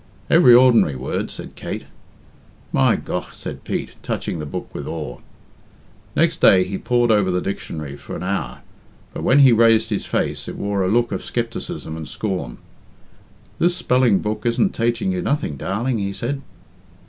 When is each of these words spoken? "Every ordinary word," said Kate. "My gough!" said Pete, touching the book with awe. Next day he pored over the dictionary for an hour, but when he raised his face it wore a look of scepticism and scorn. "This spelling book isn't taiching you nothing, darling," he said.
"Every 0.31 0.55
ordinary 0.55 0.95
word," 0.95 1.29
said 1.29 1.55
Kate. 1.55 1.85
"My 2.73 2.95
gough!" 2.95 3.35
said 3.35 3.63
Pete, 3.63 3.93
touching 4.01 4.39
the 4.39 4.47
book 4.47 4.67
with 4.73 4.87
awe. 4.87 5.19
Next 6.15 6.41
day 6.41 6.63
he 6.63 6.79
pored 6.79 7.11
over 7.11 7.29
the 7.29 7.39
dictionary 7.39 7.95
for 7.97 8.15
an 8.15 8.23
hour, 8.23 8.61
but 9.13 9.21
when 9.21 9.41
he 9.41 9.51
raised 9.51 9.91
his 9.91 10.07
face 10.07 10.47
it 10.47 10.57
wore 10.57 10.83
a 10.83 10.87
look 10.89 11.11
of 11.11 11.23
scepticism 11.23 11.95
and 11.95 12.09
scorn. 12.09 12.57
"This 13.59 13.75
spelling 13.75 14.17
book 14.21 14.43
isn't 14.43 14.73
taiching 14.73 15.11
you 15.11 15.21
nothing, 15.21 15.55
darling," 15.55 15.99
he 15.99 16.13
said. 16.13 16.41